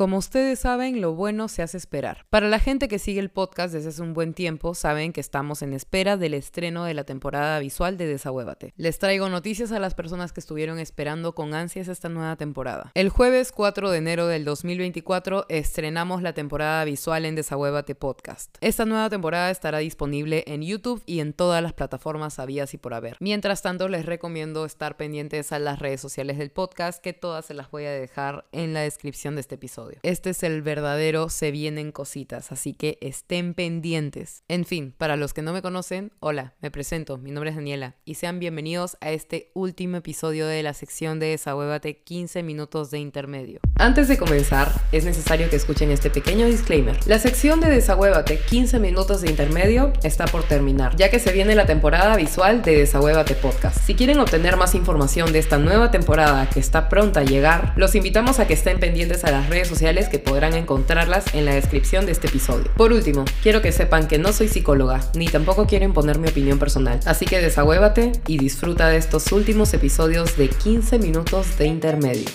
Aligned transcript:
Como 0.00 0.16
ustedes 0.16 0.60
saben, 0.60 1.02
lo 1.02 1.14
bueno 1.14 1.46
se 1.48 1.60
hace 1.60 1.76
esperar. 1.76 2.24
Para 2.30 2.48
la 2.48 2.58
gente 2.58 2.88
que 2.88 2.98
sigue 2.98 3.20
el 3.20 3.28
podcast 3.28 3.74
desde 3.74 3.90
hace 3.90 4.00
un 4.00 4.14
buen 4.14 4.32
tiempo, 4.32 4.74
saben 4.74 5.12
que 5.12 5.20
estamos 5.20 5.60
en 5.60 5.74
espera 5.74 6.16
del 6.16 6.32
estreno 6.32 6.84
de 6.84 6.94
la 6.94 7.04
temporada 7.04 7.58
visual 7.58 7.98
de 7.98 8.06
Desahuévate. 8.06 8.72
Les 8.78 8.98
traigo 8.98 9.28
noticias 9.28 9.72
a 9.72 9.78
las 9.78 9.94
personas 9.94 10.32
que 10.32 10.40
estuvieron 10.40 10.78
esperando 10.78 11.34
con 11.34 11.52
ansias 11.52 11.86
esta 11.88 12.08
nueva 12.08 12.36
temporada. 12.36 12.92
El 12.94 13.10
jueves 13.10 13.52
4 13.52 13.90
de 13.90 13.98
enero 13.98 14.26
del 14.26 14.46
2024 14.46 15.44
estrenamos 15.50 16.22
la 16.22 16.32
temporada 16.32 16.82
visual 16.86 17.26
en 17.26 17.34
Desahuévate 17.34 17.94
Podcast. 17.94 18.56
Esta 18.62 18.86
nueva 18.86 19.10
temporada 19.10 19.50
estará 19.50 19.80
disponible 19.80 20.44
en 20.46 20.62
YouTube 20.62 21.02
y 21.04 21.20
en 21.20 21.34
todas 21.34 21.62
las 21.62 21.74
plataformas 21.74 22.38
habidas 22.38 22.72
y 22.72 22.78
por 22.78 22.94
haber. 22.94 23.18
Mientras 23.20 23.60
tanto, 23.60 23.86
les 23.86 24.06
recomiendo 24.06 24.64
estar 24.64 24.96
pendientes 24.96 25.52
a 25.52 25.58
las 25.58 25.78
redes 25.78 26.00
sociales 26.00 26.38
del 26.38 26.50
podcast, 26.50 27.02
que 27.02 27.12
todas 27.12 27.44
se 27.44 27.52
las 27.52 27.70
voy 27.70 27.84
a 27.84 27.90
dejar 27.90 28.46
en 28.52 28.72
la 28.72 28.80
descripción 28.80 29.34
de 29.34 29.42
este 29.42 29.56
episodio. 29.56 29.89
Este 30.02 30.30
es 30.30 30.42
el 30.42 30.62
verdadero 30.62 31.28
Se 31.28 31.50
vienen 31.50 31.92
cositas, 31.92 32.52
así 32.52 32.74
que 32.74 32.98
estén 33.00 33.54
pendientes. 33.54 34.44
En 34.48 34.64
fin, 34.64 34.94
para 34.96 35.16
los 35.16 35.34
que 35.34 35.42
no 35.42 35.52
me 35.52 35.62
conocen, 35.62 36.12
hola, 36.20 36.54
me 36.60 36.70
presento, 36.70 37.18
mi 37.18 37.30
nombre 37.30 37.50
es 37.50 37.56
Daniela 37.56 37.96
y 38.04 38.14
sean 38.14 38.38
bienvenidos 38.38 38.96
a 39.00 39.10
este 39.10 39.50
último 39.54 39.96
episodio 39.96 40.46
de 40.46 40.62
la 40.62 40.74
sección 40.74 41.18
de 41.18 41.26
Desahuévate 41.26 41.98
15 41.98 42.42
minutos 42.42 42.90
de 42.90 42.98
intermedio. 42.98 43.60
Antes 43.76 44.08
de 44.08 44.18
comenzar, 44.18 44.70
es 44.92 45.04
necesario 45.04 45.50
que 45.50 45.56
escuchen 45.56 45.90
este 45.90 46.10
pequeño 46.10 46.46
disclaimer. 46.46 46.96
La 47.06 47.18
sección 47.18 47.60
de 47.60 47.70
Desahuévate 47.70 48.38
15 48.38 48.78
minutos 48.78 49.22
de 49.22 49.30
intermedio 49.30 49.92
está 50.02 50.26
por 50.26 50.44
terminar, 50.44 50.96
ya 50.96 51.10
que 51.10 51.18
se 51.18 51.32
viene 51.32 51.54
la 51.54 51.66
temporada 51.66 52.16
visual 52.16 52.62
de 52.62 52.76
Desahuévate 52.76 53.34
Podcast. 53.34 53.78
Si 53.84 53.94
quieren 53.94 54.20
obtener 54.20 54.56
más 54.56 54.74
información 54.74 55.32
de 55.32 55.38
esta 55.38 55.58
nueva 55.58 55.90
temporada 55.90 56.48
que 56.48 56.60
está 56.60 56.88
pronta 56.88 57.20
a 57.20 57.24
llegar, 57.24 57.72
los 57.76 57.94
invitamos 57.94 58.38
a 58.38 58.46
que 58.46 58.54
estén 58.54 58.78
pendientes 58.78 59.24
a 59.24 59.30
las 59.30 59.48
redes 59.48 59.68
sociales 59.68 59.79
que 59.80 60.18
podrán 60.18 60.52
encontrarlas 60.54 61.34
en 61.34 61.46
la 61.46 61.54
descripción 61.54 62.04
de 62.04 62.12
este 62.12 62.26
episodio. 62.26 62.70
Por 62.76 62.92
último, 62.92 63.24
quiero 63.42 63.62
que 63.62 63.72
sepan 63.72 64.08
que 64.08 64.18
no 64.18 64.30
soy 64.34 64.48
psicóloga, 64.48 65.00
ni 65.14 65.26
tampoco 65.26 65.66
quiero 65.66 65.86
imponer 65.86 66.18
mi 66.18 66.28
opinión 66.28 66.58
personal, 66.58 67.00
así 67.06 67.24
que 67.24 67.40
desahuévate 67.40 68.12
y 68.26 68.36
disfruta 68.36 68.88
de 68.88 68.98
estos 68.98 69.32
últimos 69.32 69.72
episodios 69.72 70.36
de 70.36 70.50
15 70.50 70.98
minutos 70.98 71.56
de 71.56 71.66
intermedio. 71.66 72.28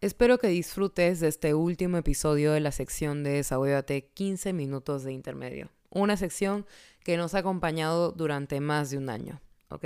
Espero 0.00 0.38
que 0.38 0.48
disfrutes 0.48 1.20
de 1.20 1.28
este 1.28 1.54
último 1.54 1.98
episodio 1.98 2.52
de 2.52 2.60
la 2.60 2.72
sección 2.72 3.22
de 3.22 3.30
Desahuévate 3.30 4.08
15 4.14 4.52
minutos 4.52 5.04
de 5.04 5.12
intermedio. 5.12 5.70
Una 5.90 6.16
sección 6.16 6.66
que 7.04 7.16
nos 7.16 7.34
ha 7.34 7.38
acompañado 7.38 8.10
durante 8.10 8.58
más 8.58 8.90
de 8.90 8.98
un 8.98 9.10
año, 9.10 9.40
¿ok? 9.68 9.84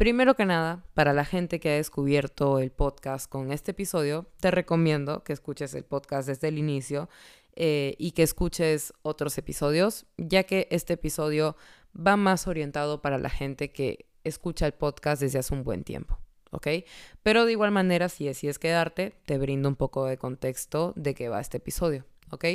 Primero 0.00 0.34
que 0.34 0.46
nada, 0.46 0.82
para 0.94 1.12
la 1.12 1.26
gente 1.26 1.60
que 1.60 1.68
ha 1.68 1.74
descubierto 1.74 2.58
el 2.58 2.70
podcast 2.70 3.28
con 3.28 3.52
este 3.52 3.72
episodio, 3.72 4.24
te 4.40 4.50
recomiendo 4.50 5.22
que 5.24 5.34
escuches 5.34 5.74
el 5.74 5.84
podcast 5.84 6.26
desde 6.26 6.48
el 6.48 6.56
inicio 6.56 7.10
eh, 7.54 7.96
y 7.98 8.12
que 8.12 8.22
escuches 8.22 8.94
otros 9.02 9.36
episodios, 9.36 10.06
ya 10.16 10.44
que 10.44 10.68
este 10.70 10.94
episodio 10.94 11.54
va 11.94 12.16
más 12.16 12.46
orientado 12.46 13.02
para 13.02 13.18
la 13.18 13.28
gente 13.28 13.72
que 13.72 14.06
escucha 14.24 14.64
el 14.64 14.72
podcast 14.72 15.20
desde 15.20 15.40
hace 15.40 15.52
un 15.52 15.64
buen 15.64 15.84
tiempo. 15.84 16.18
¿ok? 16.50 16.66
Pero 17.22 17.44
de 17.44 17.52
igual 17.52 17.70
manera, 17.70 18.08
si 18.08 18.24
decides 18.24 18.58
quedarte, 18.58 19.12
te 19.26 19.36
brindo 19.36 19.68
un 19.68 19.76
poco 19.76 20.06
de 20.06 20.16
contexto 20.16 20.94
de 20.96 21.14
qué 21.14 21.28
va 21.28 21.42
este 21.42 21.58
episodio, 21.58 22.06
¿ok? 22.30 22.46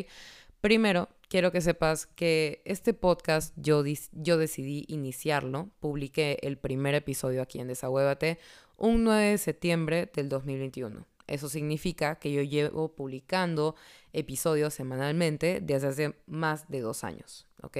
Primero, 0.65 1.09
quiero 1.29 1.51
que 1.51 1.61
sepas 1.61 2.07
que 2.07 2.63
este 2.65 2.95
podcast 2.95 3.53
yo, 3.55 3.83
yo 4.13 4.39
decidí 4.39 4.83
iniciarlo, 4.87 5.69
publiqué 5.79 6.39
el 6.41 6.57
primer 6.57 6.95
episodio 6.95 7.43
aquí 7.43 7.59
en 7.59 7.67
Desahuévate 7.67 8.39
un 8.75 9.03
9 9.03 9.29
de 9.29 9.37
septiembre 9.37 10.09
del 10.11 10.27
2021. 10.27 11.05
Eso 11.27 11.49
significa 11.49 12.15
que 12.15 12.31
yo 12.31 12.41
llevo 12.41 12.95
publicando 12.95 13.75
episodios 14.11 14.73
semanalmente 14.73 15.59
desde 15.61 15.87
hace 15.87 16.15
más 16.25 16.67
de 16.67 16.79
dos 16.79 17.03
años, 17.03 17.45
¿ok? 17.61 17.77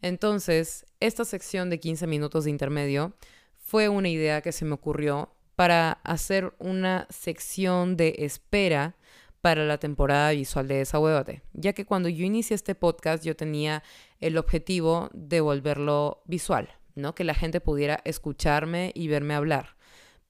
Entonces, 0.00 0.86
esta 1.00 1.24
sección 1.24 1.70
de 1.70 1.80
15 1.80 2.06
minutos 2.06 2.44
de 2.44 2.50
intermedio 2.50 3.14
fue 3.58 3.88
una 3.88 4.08
idea 4.08 4.42
que 4.42 4.52
se 4.52 4.64
me 4.64 4.74
ocurrió 4.74 5.32
para 5.56 5.90
hacer 6.04 6.54
una 6.60 7.08
sección 7.10 7.96
de 7.96 8.14
espera 8.18 8.94
para 9.40 9.64
la 9.64 9.78
temporada 9.78 10.30
visual 10.30 10.68
de 10.68 10.76
Desahuévate, 10.76 11.42
ya 11.52 11.72
que 11.72 11.84
cuando 11.84 12.08
yo 12.08 12.24
inicié 12.24 12.54
este 12.54 12.74
podcast 12.74 13.24
yo 13.24 13.36
tenía 13.36 13.82
el 14.18 14.38
objetivo 14.38 15.10
de 15.12 15.40
volverlo 15.40 16.22
visual, 16.26 16.68
¿no? 16.94 17.14
Que 17.14 17.24
la 17.24 17.34
gente 17.34 17.60
pudiera 17.60 18.00
escucharme 18.04 18.92
y 18.94 19.08
verme 19.08 19.34
hablar. 19.34 19.76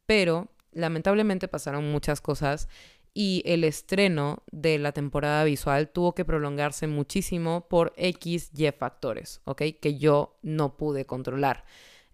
Pero 0.06 0.49
lamentablemente 0.72 1.49
pasaron 1.49 1.91
muchas 1.91 2.21
cosas 2.21 2.69
y 3.15 3.43
el 3.47 3.65
estreno 3.65 4.43
de 4.53 4.78
la 4.78 4.93
temporada 4.93 5.43
visual 5.45 5.89
tuvo 5.89 6.15
que 6.15 6.27
prolongarse 6.27 6.87
muchísimo 6.87 7.66
por 7.69 7.95
X, 7.97 8.50
Y 8.55 8.71
factores, 8.72 9.41
¿ok? 9.45 9.62
Que 9.81 9.97
yo 9.97 10.37
no 10.43 10.77
pude 10.77 11.06
controlar. 11.06 11.65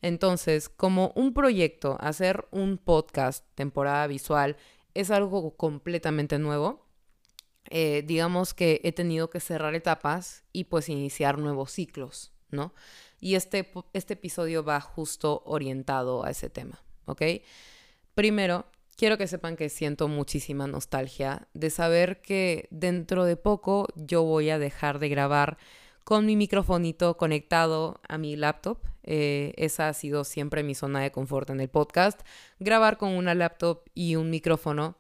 Entonces, 0.01 0.69
como 0.69 1.13
un 1.17 1.35
proyecto, 1.35 1.97
hacer 2.01 2.47
un 2.53 2.79
podcast 2.79 3.45
temporada 3.57 4.07
visual 4.07 4.57
es 4.95 5.11
algo 5.11 5.57
completamente 5.57 6.39
nuevo, 6.39 6.87
eh, 7.71 8.03
digamos 8.07 8.55
que 8.55 8.81
he 8.85 8.93
tenido 8.93 9.31
que 9.31 9.41
cerrar 9.41 9.75
etapas 9.75 10.45
y 10.53 10.65
pues 10.65 10.89
iniciar 10.89 11.39
nuevos 11.39 11.73
ciclos, 11.73 12.33
¿no? 12.51 12.75
Y 13.21 13.37
este, 13.37 13.73
este 13.93 14.15
episodio 14.15 14.65
va 14.65 14.81
justo 14.81 15.43
orientado 15.47 16.25
a 16.25 16.31
ese 16.31 16.51
tema, 16.51 16.83
¿ok? 17.07 17.23
Primero, 18.15 18.67
quiero 18.97 19.17
que 19.17 19.27
sepan 19.27 19.57
que 19.57 19.69
siento 19.69 20.09
muchísima 20.09 20.67
nostalgia 20.67 21.49
de 21.55 21.71
saber 21.71 22.21
que 22.21 22.69
dentro 22.71 23.25
de 23.25 23.37
poco 23.37 23.87
yo 23.95 24.23
voy 24.25 24.51
a 24.51 24.59
dejar 24.59 24.99
de 24.99 25.09
grabar 25.09 25.57
con 26.05 26.27
mi 26.27 26.37
microfonito 26.37 27.17
conectado 27.17 28.01
a 28.09 28.19
mi 28.19 28.37
laptop. 28.37 28.79
Eh, 29.05 29.53
esa 29.57 29.89
ha 29.89 29.93
sido 29.93 30.25
siempre 30.25 30.63
mi 30.63 30.75
zona 30.75 31.01
de 31.01 31.11
confort 31.11 31.51
en 31.51 31.61
el 31.61 31.69
podcast. 31.69 32.21
Grabar 32.59 32.99
con 32.99 33.11
una 33.11 33.35
laptop 33.35 33.83
y 33.95 34.17
un 34.17 34.31
micrófono 34.31 34.97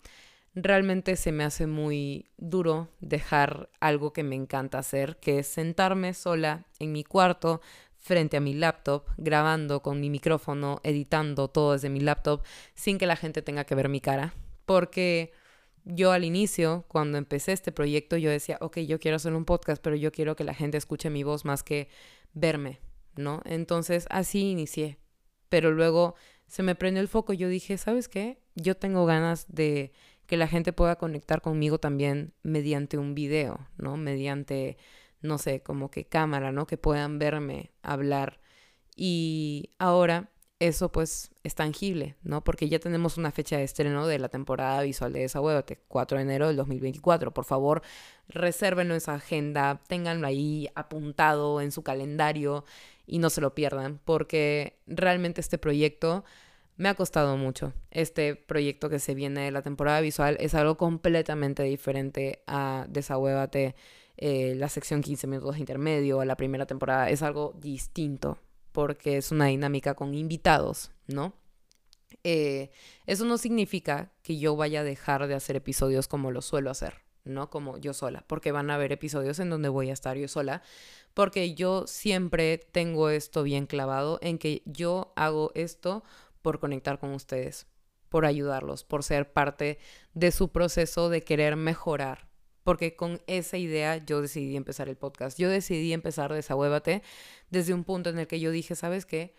realmente 0.54 1.16
se 1.16 1.32
me 1.32 1.44
hace 1.44 1.66
muy 1.66 2.26
duro 2.36 2.88
dejar 3.00 3.70
algo 3.80 4.12
que 4.12 4.22
me 4.22 4.36
encanta 4.36 4.78
hacer, 4.78 5.16
que 5.16 5.38
es 5.38 5.46
sentarme 5.46 6.14
sola 6.14 6.66
en 6.78 6.92
mi 6.92 7.04
cuarto 7.04 7.60
frente 7.96 8.36
a 8.36 8.40
mi 8.40 8.52
laptop, 8.52 9.04
grabando 9.16 9.80
con 9.80 10.00
mi 10.00 10.10
micrófono, 10.10 10.80
editando 10.82 11.48
todo 11.48 11.72
desde 11.72 11.88
mi 11.88 12.00
laptop, 12.00 12.42
sin 12.74 12.98
que 12.98 13.06
la 13.06 13.16
gente 13.16 13.42
tenga 13.42 13.64
que 13.64 13.76
ver 13.76 13.88
mi 13.88 14.00
cara. 14.00 14.34
Porque 14.66 15.32
yo 15.84 16.12
al 16.12 16.24
inicio, 16.24 16.84
cuando 16.88 17.18
empecé 17.18 17.52
este 17.52 17.72
proyecto, 17.72 18.16
yo 18.16 18.30
decía, 18.30 18.58
ok, 18.60 18.78
yo 18.80 19.00
quiero 19.00 19.16
hacer 19.16 19.34
un 19.34 19.44
podcast, 19.44 19.82
pero 19.82 19.96
yo 19.96 20.12
quiero 20.12 20.36
que 20.36 20.44
la 20.44 20.54
gente 20.54 20.78
escuche 20.78 21.10
mi 21.10 21.22
voz 21.22 21.44
más 21.44 21.62
que 21.62 21.88
verme, 22.34 22.80
¿no? 23.16 23.42
Entonces 23.44 24.06
así 24.10 24.50
inicié. 24.50 24.98
Pero 25.48 25.72
luego 25.72 26.14
se 26.46 26.62
me 26.62 26.74
prendió 26.74 27.00
el 27.02 27.08
foco 27.08 27.32
yo 27.32 27.48
dije, 27.48 27.78
¿sabes 27.78 28.08
qué? 28.08 28.38
Yo 28.54 28.76
tengo 28.76 29.06
ganas 29.06 29.46
de 29.48 29.92
que 30.26 30.36
la 30.36 30.48
gente 30.48 30.72
pueda 30.72 30.96
conectar 30.96 31.42
conmigo 31.42 31.78
también 31.78 32.34
mediante 32.42 32.98
un 32.98 33.14
video, 33.14 33.68
¿no? 33.76 33.96
Mediante, 33.96 34.76
no 35.20 35.38
sé, 35.38 35.62
como 35.62 35.90
que 35.90 36.04
cámara, 36.04 36.52
¿no? 36.52 36.66
Que 36.66 36.78
puedan 36.78 37.18
verme 37.18 37.72
hablar. 37.82 38.40
Y 38.96 39.70
ahora 39.78 40.31
eso 40.68 40.92
pues 40.92 41.32
es 41.42 41.56
tangible, 41.56 42.14
¿no? 42.22 42.44
Porque 42.44 42.68
ya 42.68 42.78
tenemos 42.78 43.18
una 43.18 43.32
fecha 43.32 43.56
de 43.56 43.64
estreno 43.64 44.06
de 44.06 44.20
la 44.20 44.28
temporada 44.28 44.80
visual 44.82 45.12
de 45.12 45.20
Desahuévate, 45.20 45.80
4 45.88 46.18
de 46.18 46.22
enero 46.22 46.46
del 46.46 46.56
2024. 46.56 47.34
Por 47.34 47.44
favor, 47.44 47.82
resérvenlo 48.28 48.94
en 48.94 49.00
su 49.00 49.10
agenda, 49.10 49.80
ténganlo 49.88 50.26
ahí 50.26 50.68
apuntado 50.76 51.60
en 51.60 51.72
su 51.72 51.82
calendario 51.82 52.64
y 53.06 53.18
no 53.18 53.28
se 53.28 53.40
lo 53.40 53.56
pierdan, 53.56 54.00
porque 54.04 54.78
realmente 54.86 55.40
este 55.40 55.58
proyecto 55.58 56.24
me 56.76 56.88
ha 56.88 56.94
costado 56.94 57.36
mucho. 57.36 57.72
Este 57.90 58.36
proyecto 58.36 58.88
que 58.88 59.00
se 59.00 59.16
viene 59.16 59.42
de 59.42 59.50
la 59.50 59.62
temporada 59.62 60.00
visual 60.00 60.36
es 60.38 60.54
algo 60.54 60.76
completamente 60.76 61.64
diferente 61.64 62.44
a 62.46 62.86
Desahuévate, 62.88 63.74
eh, 64.16 64.54
la 64.56 64.68
sección 64.68 65.02
15 65.02 65.26
minutos 65.26 65.54
de 65.54 65.60
intermedio, 65.60 66.24
la 66.24 66.36
primera 66.36 66.66
temporada. 66.66 67.10
Es 67.10 67.22
algo 67.22 67.52
distinto 67.58 68.38
porque 68.72 69.16
es 69.16 69.30
una 69.30 69.46
dinámica 69.46 69.94
con 69.94 70.14
invitados, 70.14 70.90
¿no? 71.06 71.34
Eh, 72.24 72.70
eso 73.06 73.24
no 73.24 73.38
significa 73.38 74.12
que 74.22 74.38
yo 74.38 74.56
vaya 74.56 74.80
a 74.80 74.84
dejar 74.84 75.26
de 75.26 75.34
hacer 75.34 75.56
episodios 75.56 76.08
como 76.08 76.30
lo 76.30 76.42
suelo 76.42 76.70
hacer, 76.70 77.02
¿no? 77.24 77.50
Como 77.50 77.78
yo 77.78 77.94
sola, 77.94 78.24
porque 78.26 78.52
van 78.52 78.70
a 78.70 78.74
haber 78.74 78.92
episodios 78.92 79.38
en 79.38 79.50
donde 79.50 79.68
voy 79.68 79.90
a 79.90 79.92
estar 79.92 80.16
yo 80.16 80.28
sola, 80.28 80.62
porque 81.14 81.54
yo 81.54 81.86
siempre 81.86 82.58
tengo 82.58 83.10
esto 83.10 83.42
bien 83.42 83.66
clavado 83.66 84.18
en 84.22 84.38
que 84.38 84.62
yo 84.64 85.12
hago 85.16 85.52
esto 85.54 86.04
por 86.42 86.58
conectar 86.58 86.98
con 86.98 87.12
ustedes, 87.12 87.66
por 88.08 88.26
ayudarlos, 88.26 88.84
por 88.84 89.02
ser 89.04 89.32
parte 89.32 89.78
de 90.14 90.32
su 90.32 90.50
proceso 90.50 91.08
de 91.08 91.22
querer 91.22 91.56
mejorar. 91.56 92.31
Porque 92.64 92.96
con 92.96 93.20
esa 93.26 93.56
idea 93.58 93.96
yo 93.98 94.22
decidí 94.22 94.56
empezar 94.56 94.88
el 94.88 94.96
podcast. 94.96 95.38
Yo 95.38 95.48
decidí 95.50 95.92
empezar 95.92 96.32
Desahuévate 96.32 97.02
desde 97.50 97.74
un 97.74 97.84
punto 97.84 98.10
en 98.10 98.18
el 98.18 98.26
que 98.26 98.40
yo 98.40 98.50
dije, 98.50 98.74
¿sabes 98.74 99.06
qué? 99.06 99.34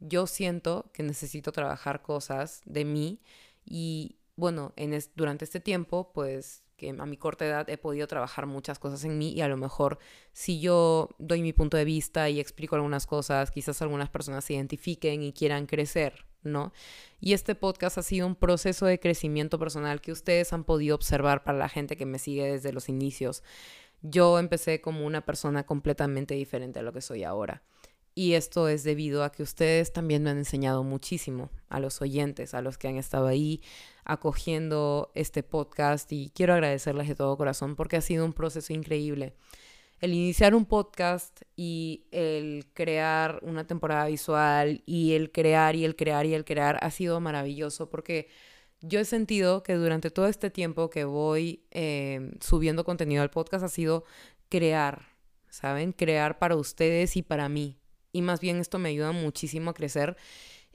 Yo 0.00 0.26
siento 0.26 0.90
que 0.92 1.02
necesito 1.02 1.52
trabajar 1.52 2.02
cosas 2.02 2.62
de 2.64 2.84
mí 2.84 3.20
Y 3.64 4.16
bueno, 4.36 4.72
en 4.76 4.98
durante 5.16 5.44
este 5.44 5.60
tiempo, 5.60 6.12
pues 6.12 6.62
que 6.78 6.90
a 6.90 7.06
mi 7.06 7.16
corta 7.16 7.44
edad 7.44 7.68
he 7.68 7.76
podido 7.76 8.06
trabajar 8.06 8.46
muchas 8.46 8.78
cosas 8.78 9.04
en 9.04 9.18
mí 9.18 9.32
y 9.32 9.40
a 9.42 9.48
lo 9.48 9.56
mejor 9.56 9.98
si 10.32 10.60
yo 10.60 11.10
doy 11.18 11.42
mi 11.42 11.52
punto 11.52 11.76
de 11.76 11.84
vista 11.84 12.30
y 12.30 12.38
explico 12.40 12.76
algunas 12.76 13.04
cosas, 13.04 13.50
quizás 13.50 13.82
algunas 13.82 14.08
personas 14.08 14.44
se 14.44 14.54
identifiquen 14.54 15.22
y 15.22 15.32
quieran 15.32 15.66
crecer, 15.66 16.24
¿no? 16.42 16.72
Y 17.20 17.32
este 17.32 17.54
podcast 17.54 17.98
ha 17.98 18.02
sido 18.02 18.26
un 18.26 18.36
proceso 18.36 18.86
de 18.86 19.00
crecimiento 19.00 19.58
personal 19.58 20.00
que 20.00 20.12
ustedes 20.12 20.52
han 20.52 20.64
podido 20.64 20.94
observar 20.94 21.44
para 21.44 21.58
la 21.58 21.68
gente 21.68 21.96
que 21.96 22.06
me 22.06 22.18
sigue 22.18 22.50
desde 22.50 22.72
los 22.72 22.88
inicios. 22.88 23.42
Yo 24.02 24.38
empecé 24.38 24.80
como 24.80 25.04
una 25.04 25.24
persona 25.24 25.64
completamente 25.66 26.34
diferente 26.34 26.78
a 26.78 26.82
lo 26.82 26.92
que 26.92 27.00
soy 27.00 27.24
ahora. 27.24 27.62
Y 28.14 28.34
esto 28.34 28.68
es 28.68 28.82
debido 28.82 29.22
a 29.22 29.30
que 29.30 29.44
ustedes 29.44 29.92
también 29.92 30.24
me 30.24 30.30
han 30.30 30.38
enseñado 30.38 30.82
muchísimo 30.82 31.50
a 31.68 31.78
los 31.78 32.02
oyentes, 32.02 32.52
a 32.52 32.62
los 32.62 32.76
que 32.76 32.88
han 32.88 32.96
estado 32.96 33.28
ahí 33.28 33.62
acogiendo 34.04 35.12
este 35.14 35.44
podcast 35.44 36.10
y 36.12 36.32
quiero 36.34 36.54
agradecerles 36.54 37.06
de 37.06 37.14
todo 37.14 37.36
corazón 37.36 37.76
porque 37.76 37.96
ha 37.96 38.00
sido 38.00 38.24
un 38.24 38.32
proceso 38.32 38.72
increíble. 38.72 39.34
El 40.00 40.14
iniciar 40.14 40.54
un 40.54 40.64
podcast 40.64 41.42
y 41.56 42.06
el 42.12 42.66
crear 42.72 43.40
una 43.42 43.66
temporada 43.66 44.06
visual 44.06 44.82
y 44.86 45.14
el 45.14 45.32
crear 45.32 45.74
y 45.74 45.84
el 45.84 45.96
crear 45.96 46.26
y 46.26 46.34
el 46.34 46.44
crear 46.44 46.78
ha 46.82 46.90
sido 46.90 47.20
maravilloso 47.20 47.90
porque 47.90 48.28
yo 48.80 49.00
he 49.00 49.04
sentido 49.04 49.64
que 49.64 49.74
durante 49.74 50.10
todo 50.10 50.28
este 50.28 50.50
tiempo 50.50 50.88
que 50.88 51.04
voy 51.04 51.64
eh, 51.72 52.30
subiendo 52.40 52.84
contenido 52.84 53.22
al 53.22 53.30
podcast 53.30 53.64
ha 53.64 53.68
sido 53.68 54.04
crear, 54.48 55.08
¿saben? 55.48 55.92
Crear 55.92 56.38
para 56.38 56.54
ustedes 56.54 57.16
y 57.16 57.22
para 57.22 57.48
mí 57.48 57.78
y 58.12 58.22
más 58.22 58.40
bien 58.40 58.58
esto 58.58 58.78
me 58.78 58.88
ayuda 58.90 59.12
muchísimo 59.12 59.70
a 59.70 59.74
crecer 59.74 60.16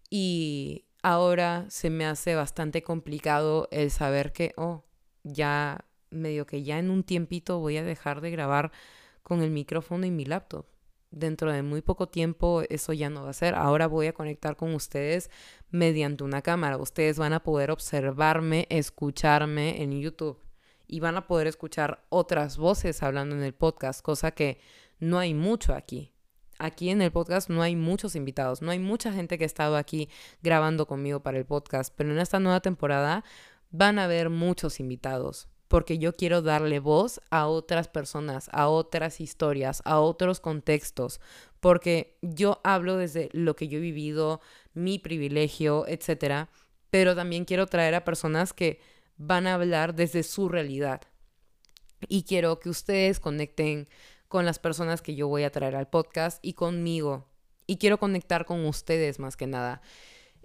y 0.09 0.85
ahora 1.01 1.65
se 1.69 1.89
me 1.89 2.05
hace 2.05 2.35
bastante 2.35 2.83
complicado 2.83 3.67
el 3.71 3.91
saber 3.91 4.31
que, 4.31 4.53
oh, 4.57 4.85
ya 5.23 5.85
medio 6.09 6.45
que 6.45 6.63
ya 6.63 6.79
en 6.79 6.89
un 6.89 7.03
tiempito 7.03 7.59
voy 7.59 7.77
a 7.77 7.83
dejar 7.83 8.21
de 8.21 8.31
grabar 8.31 8.71
con 9.23 9.41
el 9.41 9.49
micrófono 9.49 10.05
y 10.05 10.11
mi 10.11 10.25
laptop. 10.25 10.65
Dentro 11.11 11.51
de 11.51 11.61
muy 11.61 11.81
poco 11.81 12.07
tiempo 12.09 12.63
eso 12.69 12.93
ya 12.93 13.09
no 13.09 13.23
va 13.23 13.29
a 13.29 13.33
ser. 13.33 13.55
Ahora 13.55 13.87
voy 13.87 14.07
a 14.07 14.13
conectar 14.13 14.55
con 14.55 14.73
ustedes 14.73 15.29
mediante 15.69 16.23
una 16.23 16.41
cámara. 16.41 16.77
Ustedes 16.77 17.17
van 17.17 17.33
a 17.33 17.43
poder 17.43 17.71
observarme, 17.71 18.67
escucharme 18.69 19.81
en 19.81 19.99
YouTube 19.99 20.39
y 20.87 20.99
van 20.99 21.17
a 21.17 21.27
poder 21.27 21.47
escuchar 21.47 22.03
otras 22.09 22.57
voces 22.57 23.03
hablando 23.03 23.35
en 23.35 23.43
el 23.43 23.53
podcast, 23.53 24.01
cosa 24.01 24.31
que 24.31 24.59
no 24.99 25.19
hay 25.19 25.33
mucho 25.33 25.73
aquí 25.73 26.13
aquí 26.59 26.89
en 26.89 27.01
el 27.01 27.11
podcast 27.11 27.49
no 27.49 27.61
hay 27.61 27.75
muchos 27.75 28.15
invitados, 28.15 28.61
no 28.61 28.71
hay 28.71 28.79
mucha 28.79 29.11
gente 29.11 29.37
que 29.37 29.43
ha 29.43 29.45
estado 29.45 29.75
aquí 29.75 30.09
grabando 30.41 30.87
conmigo 30.87 31.21
para 31.21 31.37
el 31.37 31.45
podcast, 31.45 31.93
pero 31.95 32.11
en 32.11 32.19
esta 32.19 32.39
nueva 32.39 32.61
temporada 32.61 33.23
van 33.71 33.99
a 33.99 34.05
haber 34.05 34.29
muchos 34.29 34.79
invitados 34.79 35.47
porque 35.67 35.97
yo 35.97 36.13
quiero 36.13 36.41
darle 36.41 36.79
voz 36.79 37.21
a 37.29 37.47
otras 37.47 37.87
personas, 37.87 38.49
a 38.51 38.67
otras 38.67 39.19
historias, 39.21 39.81
a 39.85 39.99
otros 39.99 40.39
contextos, 40.39 41.19
porque 41.59 42.17
yo 42.21 42.61
hablo 42.63 42.97
desde 42.97 43.29
lo 43.31 43.55
que 43.55 43.67
yo 43.67 43.79
he 43.79 43.81
vivido, 43.81 44.41
mi 44.73 44.99
privilegio, 44.99 45.87
etcétera, 45.87 46.49
pero 46.89 47.15
también 47.15 47.45
quiero 47.45 47.65
traer 47.67 47.95
a 47.95 48.03
personas 48.03 48.53
que 48.53 48.79
van 49.17 49.47
a 49.47 49.55
hablar 49.55 49.95
desde 49.95 50.23
su 50.23 50.49
realidad. 50.49 51.01
Y 52.07 52.23
quiero 52.23 52.59
que 52.59 52.69
ustedes 52.69 53.19
conecten 53.19 53.87
con 54.27 54.45
las 54.45 54.59
personas 54.59 55.01
que 55.01 55.15
yo 55.15 55.27
voy 55.27 55.43
a 55.43 55.51
traer 55.51 55.75
al 55.75 55.89
podcast 55.89 56.39
y 56.41 56.53
conmigo. 56.53 57.27
Y 57.65 57.77
quiero 57.77 57.97
conectar 57.97 58.45
con 58.45 58.65
ustedes 58.65 59.19
más 59.19 59.37
que 59.37 59.47
nada. 59.47 59.81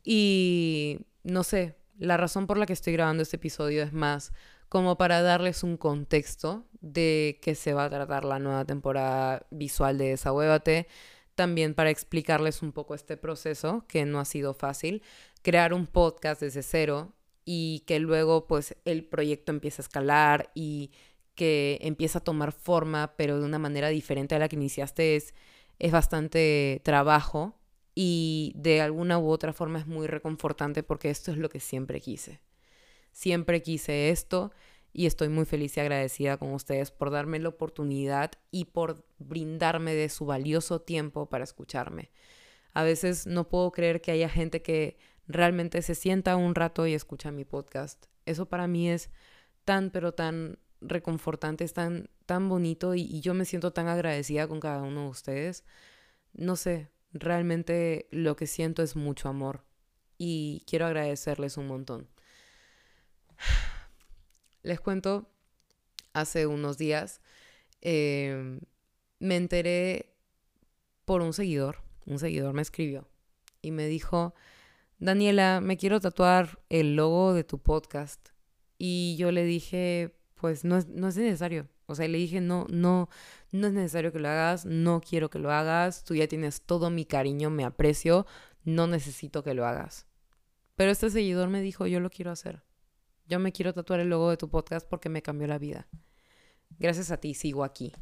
Y 0.04 1.00
no 1.24 1.42
sé, 1.42 1.74
la 1.98 2.16
razón 2.16 2.46
por 2.46 2.58
la 2.58 2.66
que 2.66 2.72
estoy 2.72 2.92
grabando 2.92 3.22
este 3.22 3.36
episodio 3.36 3.82
es 3.82 3.92
más 3.92 4.32
como 4.68 4.98
para 4.98 5.22
darles 5.22 5.62
un 5.62 5.76
contexto 5.76 6.66
de 6.80 7.38
qué 7.42 7.54
se 7.54 7.72
va 7.74 7.84
a 7.84 7.90
tratar 7.90 8.24
la 8.24 8.38
nueva 8.38 8.64
temporada 8.64 9.46
visual 9.50 9.98
de 9.98 10.10
Desahuévate. 10.10 10.86
También 11.34 11.74
para 11.74 11.90
explicarles 11.90 12.62
un 12.62 12.72
poco 12.72 12.94
este 12.94 13.16
proceso, 13.16 13.84
que 13.88 14.04
no 14.04 14.20
ha 14.20 14.24
sido 14.24 14.54
fácil. 14.54 15.02
Crear 15.42 15.72
un 15.72 15.86
podcast 15.86 16.40
desde 16.40 16.62
cero 16.62 17.12
y 17.44 17.84
que 17.86 17.98
luego 17.98 18.46
pues 18.46 18.76
el 18.84 19.04
proyecto 19.04 19.52
empiece 19.52 19.80
a 19.80 19.84
escalar 19.84 20.50
y 20.54 20.90
que 21.34 21.78
empieza 21.82 22.18
a 22.18 22.24
tomar 22.24 22.52
forma, 22.52 23.14
pero 23.16 23.38
de 23.38 23.46
una 23.46 23.58
manera 23.58 23.88
diferente 23.88 24.34
a 24.34 24.38
la 24.38 24.48
que 24.48 24.56
iniciaste, 24.56 25.16
es, 25.16 25.34
es 25.78 25.92
bastante 25.92 26.80
trabajo 26.84 27.54
y 27.94 28.52
de 28.56 28.80
alguna 28.80 29.18
u 29.18 29.30
otra 29.30 29.52
forma 29.52 29.78
es 29.78 29.86
muy 29.86 30.08
reconfortante 30.08 30.82
porque 30.82 31.10
esto 31.10 31.30
es 31.30 31.38
lo 31.38 31.48
que 31.48 31.60
siempre 31.60 32.00
quise. 32.00 32.40
Siempre 33.18 33.62
quise 33.62 34.10
esto 34.10 34.52
y 34.92 35.06
estoy 35.06 35.28
muy 35.28 35.44
feliz 35.44 35.76
y 35.76 35.80
agradecida 35.80 36.36
con 36.36 36.52
ustedes 36.52 36.92
por 36.92 37.10
darme 37.10 37.40
la 37.40 37.48
oportunidad 37.48 38.30
y 38.52 38.66
por 38.66 39.04
brindarme 39.18 39.92
de 39.92 40.08
su 40.08 40.24
valioso 40.24 40.82
tiempo 40.82 41.28
para 41.28 41.42
escucharme. 41.42 42.12
A 42.74 42.84
veces 42.84 43.26
no 43.26 43.48
puedo 43.48 43.72
creer 43.72 44.00
que 44.00 44.12
haya 44.12 44.28
gente 44.28 44.62
que 44.62 44.98
realmente 45.26 45.82
se 45.82 45.96
sienta 45.96 46.36
un 46.36 46.54
rato 46.54 46.86
y 46.86 46.94
escucha 46.94 47.32
mi 47.32 47.44
podcast. 47.44 48.06
Eso 48.24 48.48
para 48.48 48.68
mí 48.68 48.88
es 48.88 49.10
tan, 49.64 49.90
pero 49.90 50.14
tan 50.14 50.60
reconfortante, 50.80 51.64
es 51.64 51.72
tan, 51.72 52.10
tan 52.24 52.48
bonito 52.48 52.94
y, 52.94 53.20
yo 53.20 53.34
me 53.34 53.46
siento 53.46 53.72
tan 53.72 53.88
agradecida 53.88 54.46
con 54.46 54.60
cada 54.60 54.82
uno 54.82 55.02
de 55.02 55.08
ustedes. 55.08 55.64
No 56.34 56.54
sé, 56.54 56.88
realmente 57.12 58.06
lo 58.12 58.36
que 58.36 58.46
siento 58.46 58.80
es 58.84 58.94
mucho 58.94 59.28
amor 59.28 59.64
y 60.18 60.62
quiero 60.68 60.86
agradecerles 60.86 61.56
un 61.56 61.66
montón. 61.66 62.08
Les 64.68 64.80
cuento, 64.80 65.30
hace 66.12 66.46
unos 66.46 66.76
días 66.76 67.22
em, 67.80 68.60
me 69.18 69.36
enteré 69.36 70.14
por 71.06 71.22
un 71.22 71.32
seguidor, 71.32 71.78
un 72.04 72.18
seguidor 72.18 72.52
me 72.52 72.60
escribió 72.60 73.08
y 73.62 73.70
me 73.70 73.86
dijo, 73.86 74.34
Daniela, 74.98 75.62
me 75.62 75.78
quiero 75.78 76.00
tatuar 76.00 76.60
el 76.68 76.96
logo 76.96 77.32
de 77.32 77.44
tu 77.44 77.58
podcast. 77.58 78.28
Y 78.76 79.16
yo 79.16 79.32
le 79.32 79.46
dije, 79.46 80.18
pues 80.34 80.66
no 80.66 80.76
es, 80.76 80.86
no 80.86 81.08
es 81.08 81.16
necesario. 81.16 81.66
O 81.86 81.94
sea, 81.94 82.06
le 82.06 82.18
dije, 82.18 82.42
no, 82.42 82.66
no, 82.68 83.08
no 83.52 83.68
es 83.68 83.72
necesario 83.72 84.12
que 84.12 84.18
lo 84.18 84.28
hagas, 84.28 84.66
no 84.66 85.00
quiero 85.00 85.30
que 85.30 85.38
lo 85.38 85.50
hagas, 85.50 86.04
tú 86.04 86.14
ya 86.14 86.28
tienes 86.28 86.60
todo 86.60 86.90
mi 86.90 87.06
cariño, 87.06 87.48
me 87.48 87.64
aprecio, 87.64 88.26
no 88.64 88.86
necesito 88.86 89.42
que 89.42 89.54
lo 89.54 89.64
hagas. 89.64 90.06
Pero 90.76 90.90
este 90.90 91.08
seguidor 91.08 91.48
me 91.48 91.62
dijo, 91.62 91.86
yo 91.86 92.00
lo 92.00 92.10
quiero 92.10 92.32
hacer. 92.32 92.67
Yo 93.28 93.38
me 93.38 93.52
quiero 93.52 93.75
tatuar 93.75 94.00
el 94.00 94.08
logo 94.08 94.30
de 94.30 94.38
tu 94.38 94.48
podcast 94.48 94.88
porque 94.88 95.11
me 95.11 95.20
cambió 95.20 95.47
la 95.47 95.58
vida. 95.58 95.87
Gracias 96.78 97.11
a 97.11 97.18
ti 97.18 97.35
sigo 97.35 97.62
aquí. 97.62 97.92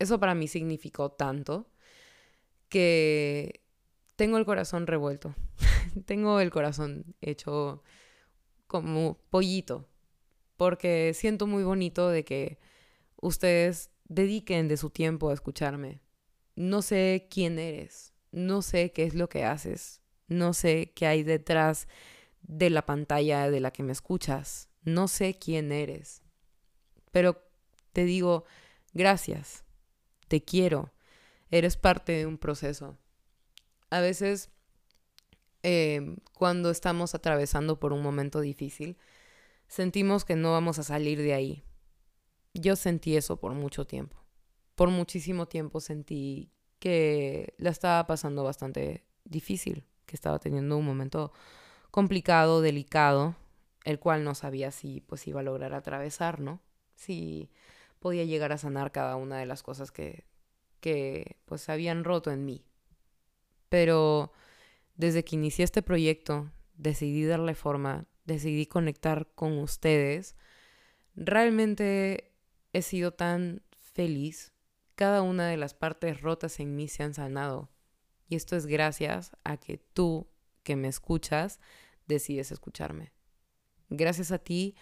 Eso 0.00 0.18
para 0.18 0.34
mí 0.34 0.48
significó 0.48 1.12
tanto 1.12 1.70
que 2.68 3.62
tengo 4.16 4.36
el 4.36 4.44
corazón 4.44 4.88
revuelto. 4.88 5.36
tengo 6.06 6.40
el 6.40 6.50
corazón 6.50 7.14
hecho 7.20 7.84
como 8.66 9.16
pollito 9.30 9.88
porque 10.56 11.12
siento 11.14 11.46
muy 11.46 11.62
bonito 11.62 12.08
de 12.08 12.24
que 12.24 12.58
ustedes 13.20 13.90
dediquen 14.08 14.66
de 14.66 14.76
su 14.76 14.90
tiempo 14.90 15.30
a 15.30 15.34
escucharme. 15.34 16.00
No 16.56 16.82
sé 16.82 17.28
quién 17.30 17.60
eres, 17.60 18.12
no 18.32 18.60
sé 18.62 18.90
qué 18.90 19.04
es 19.04 19.14
lo 19.14 19.28
que 19.28 19.44
haces, 19.44 20.00
no 20.26 20.52
sé 20.52 20.92
qué 20.96 21.06
hay 21.06 21.22
detrás 21.22 21.86
de 22.46 22.70
la 22.70 22.86
pantalla 22.86 23.50
de 23.50 23.60
la 23.60 23.70
que 23.70 23.82
me 23.82 23.92
escuchas, 23.92 24.68
no 24.82 25.08
sé 25.08 25.38
quién 25.38 25.72
eres, 25.72 26.22
pero 27.10 27.42
te 27.92 28.04
digo 28.04 28.44
gracias, 28.92 29.64
te 30.28 30.42
quiero, 30.44 30.92
eres 31.50 31.76
parte 31.76 32.12
de 32.12 32.26
un 32.26 32.38
proceso. 32.38 32.98
A 33.90 34.00
veces, 34.00 34.50
eh, 35.62 36.16
cuando 36.34 36.70
estamos 36.70 37.14
atravesando 37.14 37.78
por 37.78 37.92
un 37.92 38.02
momento 38.02 38.40
difícil, 38.40 38.96
sentimos 39.68 40.24
que 40.24 40.36
no 40.36 40.52
vamos 40.52 40.78
a 40.78 40.82
salir 40.82 41.20
de 41.22 41.34
ahí. 41.34 41.64
Yo 42.54 42.76
sentí 42.76 43.16
eso 43.16 43.38
por 43.38 43.52
mucho 43.52 43.86
tiempo. 43.86 44.16
Por 44.74 44.90
muchísimo 44.90 45.46
tiempo 45.46 45.80
sentí 45.80 46.52
que 46.78 47.54
la 47.58 47.70
estaba 47.70 48.06
pasando 48.06 48.44
bastante 48.44 49.04
difícil, 49.24 49.84
que 50.04 50.16
estaba 50.16 50.38
teniendo 50.38 50.76
un 50.76 50.84
momento 50.84 51.32
complicado, 51.96 52.60
delicado, 52.60 53.36
el 53.84 53.98
cual 53.98 54.22
no 54.22 54.34
sabía 54.34 54.70
si 54.70 55.00
pues 55.00 55.26
iba 55.26 55.40
a 55.40 55.42
lograr 55.42 55.72
atravesar, 55.72 56.40
¿no? 56.40 56.60
Si 56.94 57.50
podía 58.00 58.24
llegar 58.24 58.52
a 58.52 58.58
sanar 58.58 58.92
cada 58.92 59.16
una 59.16 59.38
de 59.38 59.46
las 59.46 59.62
cosas 59.62 59.90
que, 59.92 60.26
que 60.80 61.38
pues 61.46 61.70
habían 61.70 62.04
roto 62.04 62.30
en 62.30 62.44
mí. 62.44 62.66
Pero 63.70 64.30
desde 64.94 65.24
que 65.24 65.36
inicié 65.36 65.64
este 65.64 65.80
proyecto, 65.80 66.52
decidí 66.74 67.24
darle 67.24 67.54
forma, 67.54 68.04
decidí 68.26 68.66
conectar 68.66 69.28
con 69.34 69.56
ustedes, 69.56 70.36
realmente 71.14 72.34
he 72.74 72.82
sido 72.82 73.14
tan 73.14 73.62
feliz. 73.78 74.52
Cada 74.96 75.22
una 75.22 75.48
de 75.48 75.56
las 75.56 75.72
partes 75.72 76.20
rotas 76.20 76.60
en 76.60 76.76
mí 76.76 76.88
se 76.88 77.04
han 77.04 77.14
sanado. 77.14 77.70
Y 78.28 78.36
esto 78.36 78.54
es 78.54 78.66
gracias 78.66 79.34
a 79.44 79.56
que 79.56 79.78
tú, 79.78 80.28
que 80.62 80.76
me 80.76 80.88
escuchas, 80.88 81.58
decides 82.06 82.52
escucharme. 82.52 83.12
Gracias 83.88 84.32
a 84.32 84.38
ti, 84.38 84.74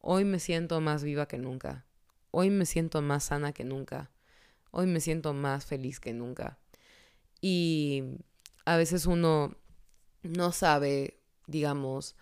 hoy 0.00 0.24
me 0.24 0.38
siento 0.38 0.80
más 0.80 1.02
viva 1.02 1.28
que 1.28 1.38
nunca. 1.38 1.84
Hoy 2.30 2.50
me 2.50 2.66
siento 2.66 3.02
más 3.02 3.24
sana 3.24 3.52
que 3.52 3.64
nunca. 3.64 4.10
Hoy 4.70 4.86
me 4.86 5.00
siento 5.00 5.32
más 5.32 5.66
feliz 5.66 6.00
que 6.00 6.12
nunca. 6.12 6.58
Y 7.40 8.02
a 8.64 8.76
veces 8.76 9.06
uno 9.06 9.56
no 10.22 10.52
sabe, 10.52 11.20
digamos, 11.46 12.16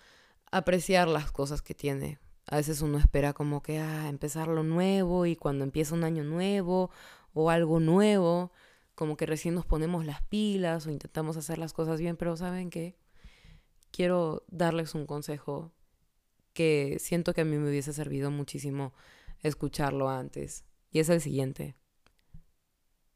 apreciar 0.50 1.08
las 1.08 1.32
cosas 1.32 1.62
que 1.62 1.74
tiene. 1.74 2.18
A 2.46 2.56
veces 2.56 2.82
uno 2.82 2.98
espera 2.98 3.32
como 3.32 3.62
que 3.62 3.78
ah, 3.78 4.08
empezar 4.08 4.48
lo 4.48 4.62
nuevo 4.62 5.26
y 5.26 5.34
cuando 5.34 5.64
empieza 5.64 5.94
un 5.94 6.04
año 6.04 6.24
nuevo 6.24 6.90
o 7.32 7.50
algo 7.50 7.80
nuevo, 7.80 8.52
como 8.94 9.16
que 9.16 9.26
recién 9.26 9.54
nos 9.54 9.66
ponemos 9.66 10.04
las 10.04 10.22
pilas 10.22 10.86
o 10.86 10.90
intentamos 10.90 11.36
hacer 11.36 11.58
las 11.58 11.72
cosas 11.72 12.00
bien, 12.00 12.16
pero 12.16 12.36
¿saben 12.36 12.70
qué? 12.70 12.96
Quiero 13.94 14.42
darles 14.48 14.96
un 14.96 15.06
consejo 15.06 15.70
que 16.52 16.96
siento 16.98 17.32
que 17.32 17.42
a 17.42 17.44
mí 17.44 17.56
me 17.58 17.68
hubiese 17.68 17.92
servido 17.92 18.32
muchísimo 18.32 18.92
escucharlo 19.40 20.08
antes. 20.08 20.64
Y 20.90 20.98
es 20.98 21.08
el 21.10 21.20
siguiente. 21.20 21.76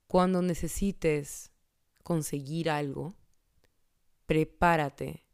Cuando 0.07 0.41
necesites 0.41 1.51
conseguir 2.05 2.71
algo, 2.71 3.17
prepárate 4.27 5.25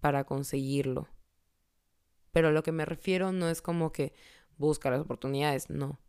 para 0.00 0.24
conseguirlo. 0.24 1.08
Pero 2.32 2.48
a 2.48 2.52
lo 2.52 2.62
que 2.62 2.72
me 2.72 2.86
refiero 2.86 3.32
no 3.32 3.50
es 3.50 3.60
como 3.60 3.92
que 3.92 4.14
busca 4.56 4.88
las 4.88 5.00
oportunidades, 5.00 5.68
no. 5.68 6.00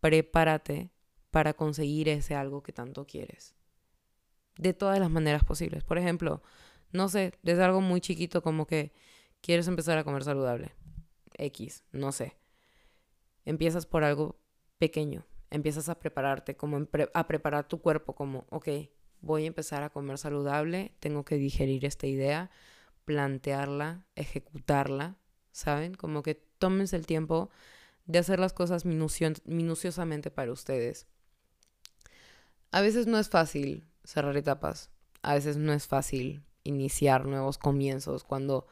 Prepárate 0.00 0.90
para 1.30 1.54
conseguir 1.54 2.08
ese 2.08 2.34
algo 2.34 2.64
que 2.64 2.72
tanto 2.72 3.06
quieres. 3.06 3.54
De 4.56 4.74
todas 4.74 4.98
las 4.98 5.08
maneras 5.08 5.44
posibles. 5.44 5.84
Por 5.84 5.98
ejemplo, 5.98 6.42
no 6.92 7.08
sé, 7.08 7.32
desde 7.42 7.64
algo 7.64 7.80
muy 7.80 8.00
chiquito 8.00 8.42
como 8.42 8.66
que 8.66 8.92
quieres 9.40 9.68
empezar 9.68 9.98
a 9.98 10.04
comer 10.04 10.24
saludable. 10.24 10.72
X, 11.36 11.84
no 11.92 12.12
sé. 12.12 12.36
Empiezas 13.44 13.86
por 13.86 14.04
algo 14.04 14.40
pequeño. 14.78 15.26
Empiezas 15.50 15.88
a 15.88 15.98
prepararte, 15.98 16.56
como 16.56 16.86
a 17.14 17.26
preparar 17.26 17.66
tu 17.66 17.80
cuerpo 17.80 18.14
como, 18.14 18.46
ok, 18.50 18.68
voy 19.20 19.44
a 19.44 19.46
empezar 19.46 19.82
a 19.82 19.90
comer 19.90 20.18
saludable, 20.18 20.94
tengo 21.00 21.24
que 21.24 21.36
digerir 21.36 21.84
esta 21.84 22.06
idea, 22.06 22.50
plantearla, 23.04 24.04
ejecutarla, 24.14 25.16
¿saben? 25.52 25.94
Como 25.94 26.22
que 26.22 26.34
tómense 26.34 26.96
el 26.96 27.06
tiempo 27.06 27.50
de 28.04 28.18
hacer 28.18 28.38
las 28.38 28.52
cosas 28.52 28.84
minuciosamente 28.84 30.30
para 30.30 30.52
ustedes. 30.52 31.06
A 32.70 32.82
veces 32.82 33.06
no 33.06 33.18
es 33.18 33.30
fácil 33.30 33.86
cerrar 34.04 34.36
etapas, 34.36 34.90
a 35.22 35.34
veces 35.34 35.56
no 35.56 35.72
es 35.72 35.86
fácil 35.86 36.42
iniciar 36.64 37.26
nuevos 37.26 37.58
comienzos 37.58 38.24
cuando, 38.24 38.66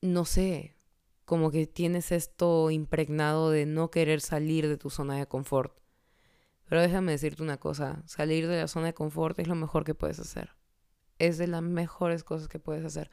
no 0.00 0.24
sé, 0.24 0.76
como 1.24 1.50
que 1.50 1.66
tienes 1.66 2.10
esto 2.10 2.70
impregnado 2.70 3.50
de 3.50 3.66
no 3.66 3.90
querer 3.90 4.20
salir 4.20 4.66
de 4.66 4.78
tu 4.78 4.88
zona 4.88 5.16
de 5.16 5.26
confort. 5.26 5.78
Pero 6.68 6.80
déjame 6.80 7.12
decirte 7.12 7.42
una 7.42 7.58
cosa, 7.58 8.02
salir 8.06 8.48
de 8.48 8.60
la 8.60 8.68
zona 8.68 8.86
de 8.86 8.94
confort 8.94 9.38
es 9.38 9.48
lo 9.48 9.54
mejor 9.54 9.84
que 9.84 9.94
puedes 9.94 10.18
hacer. 10.18 10.56
Es 11.18 11.36
de 11.36 11.46
las 11.46 11.62
mejores 11.62 12.24
cosas 12.24 12.48
que 12.48 12.58
puedes 12.58 12.84
hacer. 12.84 13.10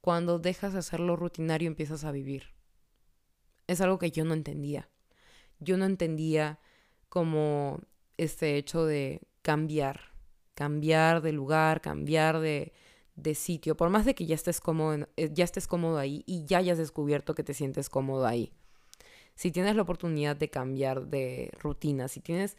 Cuando 0.00 0.38
dejas 0.38 0.74
de 0.74 0.78
hacerlo 0.78 1.16
rutinario 1.16 1.66
empiezas 1.66 2.04
a 2.04 2.12
vivir. 2.12 2.54
Es 3.66 3.80
algo 3.80 3.98
que 3.98 4.12
yo 4.12 4.24
no 4.24 4.34
entendía. 4.34 4.88
Yo 5.58 5.76
no 5.76 5.86
entendía 5.86 6.60
como 7.08 7.80
este 8.16 8.56
hecho 8.56 8.84
de 8.84 9.22
cambiar, 9.42 10.12
cambiar 10.54 11.22
de 11.22 11.32
lugar, 11.32 11.80
cambiar 11.80 12.38
de, 12.40 12.72
de 13.16 13.34
sitio, 13.34 13.76
por 13.76 13.88
más 13.88 14.04
de 14.04 14.14
que 14.14 14.26
ya 14.26 14.34
estés 14.34 14.60
cómodo, 14.60 15.08
eh, 15.16 15.30
ya 15.32 15.44
estés 15.44 15.66
cómodo 15.66 15.98
ahí 15.98 16.22
y 16.26 16.44
ya 16.44 16.58
hayas 16.58 16.78
descubierto 16.78 17.34
que 17.34 17.42
te 17.42 17.54
sientes 17.54 17.88
cómodo 17.88 18.26
ahí. 18.26 18.52
Si 19.34 19.50
tienes 19.50 19.74
la 19.74 19.82
oportunidad 19.82 20.36
de 20.36 20.50
cambiar 20.50 21.06
de 21.08 21.50
rutina, 21.58 22.08
si 22.08 22.20
tienes 22.20 22.56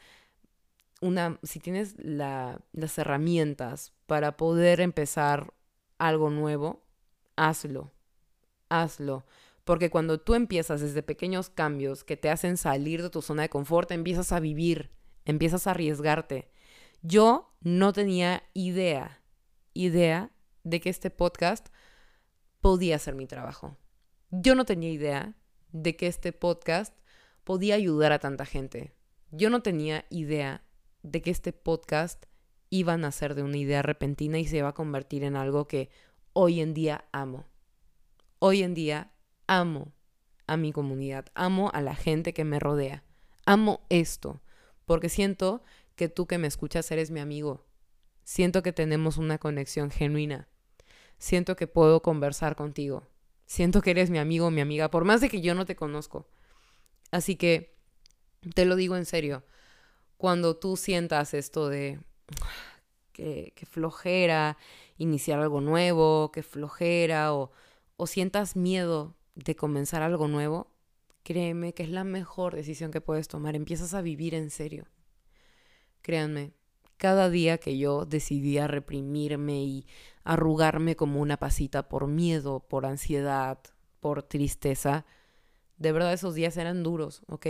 una, 1.02 1.40
si 1.44 1.60
tienes 1.60 1.96
la, 1.98 2.62
las 2.74 2.98
herramientas 2.98 3.94
para 4.08 4.36
poder 4.36 4.82
empezar 4.82 5.54
algo 6.00 6.30
nuevo, 6.30 6.84
hazlo, 7.36 7.92
hazlo. 8.70 9.26
Porque 9.64 9.90
cuando 9.90 10.20
tú 10.20 10.34
empiezas 10.34 10.82
desde 10.82 11.04
pequeños 11.04 11.50
cambios 11.50 12.04
que 12.04 12.18
te 12.18 12.30
hacen 12.30 12.58
salir 12.58 13.02
de 13.04 13.10
tu 13.10 13.22
zona 13.22 13.44
de 13.44 13.50
confort, 13.50 13.92
empiezas 13.92 14.32
a 14.32 14.40
vivir, 14.40 14.92
empiezas 15.26 15.68
a 15.68 15.72
arriesgarte. 15.72 16.50
Yo 17.02 17.54
no 17.62 17.94
tenía 17.94 18.44
idea, 18.54 19.22
idea 19.74 20.32
de 20.70 20.82
que 20.82 20.90
este 20.90 21.10
podcast 21.10 21.68
podía 22.60 23.00
ser 23.00 23.16
mi 23.16 23.26
trabajo. 23.26 23.78
Yo 24.32 24.54
no 24.54 24.66
tenía 24.66 24.90
idea 24.90 25.36
de 25.72 25.96
que 25.96 26.08
este 26.08 26.34
podcast 26.34 26.94
podía 27.46 27.76
ayudar 27.76 28.12
a 28.12 28.20
tanta 28.20 28.46
gente. 28.46 28.94
Yo 29.32 29.50
no 29.50 29.62
tenía 29.62 30.06
idea 30.10 30.66
de 31.04 31.22
que 31.22 31.32
este 31.32 31.54
podcast 31.54 32.26
iba 32.70 32.94
a 32.94 32.98
nacer 32.98 33.34
de 33.36 33.44
una 33.44 33.58
idea 33.58 33.82
repentina 33.82 34.40
y 34.40 34.46
se 34.46 34.58
iba 34.58 34.68
a 34.68 34.74
convertir 34.74 35.24
en 35.24 35.38
algo 35.38 35.68
que 35.68 35.90
hoy 36.34 36.60
en 36.60 36.74
día 36.74 37.06
amo. 37.14 37.46
Hoy 38.40 38.64
en 38.64 38.74
día 38.74 39.14
amo 39.48 39.94
a 40.48 40.58
mi 40.58 40.74
comunidad, 40.74 41.28
amo 41.34 41.72
a 41.74 41.82
la 41.82 41.96
gente 41.96 42.34
que 42.34 42.44
me 42.44 42.60
rodea, 42.60 43.04
amo 43.46 43.86
esto, 43.90 44.42
porque 44.86 45.08
siento 45.08 45.64
que 45.96 46.10
tú 46.10 46.28
que 46.28 46.38
me 46.38 46.48
escuchas 46.48 46.92
eres 46.92 47.10
mi 47.12 47.20
amigo, 47.20 47.66
siento 48.24 48.62
que 48.64 48.74
tenemos 48.74 49.18
una 49.18 49.38
conexión 49.38 49.90
genuina, 49.90 50.50
siento 51.18 51.56
que 51.56 51.68
puedo 51.68 52.02
conversar 52.02 52.56
contigo, 52.56 53.04
siento 53.46 53.82
que 53.82 53.92
eres 53.92 54.10
mi 54.10 54.20
amigo 54.20 54.52
mi 54.52 54.62
amiga, 54.62 54.90
por 54.90 55.06
más 55.06 55.22
de 55.22 55.30
que 55.30 55.42
yo 55.42 55.56
no 55.56 55.66
te 55.66 55.76
conozco. 55.76 56.28
Así 57.12 57.36
que 57.36 57.76
te 58.54 58.66
lo 58.66 58.76
digo 58.76 58.96
en 58.96 59.06
serio, 59.06 59.44
cuando 60.18 60.58
tú 60.58 60.78
sientas 60.78 61.34
esto 61.34 61.70
de 61.70 62.00
que, 63.14 63.54
flojera 63.70 64.58
iniciar 64.98 65.40
algo 65.40 65.62
nuevo, 65.62 66.32
que 66.32 66.44
flojera 66.44 67.34
o, 67.34 67.52
o 67.96 68.08
sientas 68.08 68.56
miedo 68.56 69.16
de 69.36 69.56
comenzar 69.56 70.02
algo 70.02 70.28
nuevo, 70.28 70.72
créeme 71.24 71.74
que 71.74 71.84
es 71.84 71.90
la 71.90 72.04
mejor 72.04 72.56
decisión 72.56 72.92
que 72.92 73.02
puedes 73.02 73.28
tomar. 73.28 73.56
Empiezas 73.56 73.94
a 73.94 74.02
vivir 74.02 74.34
en 74.34 74.50
serio. 74.50 74.88
Créanme, 76.02 76.54
cada 76.98 77.30
día 77.30 77.58
que 77.60 77.78
yo 77.78 78.06
decidía 78.06 78.68
reprimirme 78.68 79.64
y 79.64 79.86
arrugarme 80.28 80.98
como 80.98 81.22
una 81.22 81.38
pasita 81.38 81.88
por 81.88 82.08
miedo, 82.08 82.60
por 82.60 82.86
ansiedad, 82.86 83.60
por 84.02 84.24
tristeza, 84.24 85.06
de 85.78 85.94
verdad 85.94 86.12
esos 86.12 86.36
días 86.36 86.58
eran 86.58 86.84
duros, 86.84 87.24
¿ok? 87.28 87.48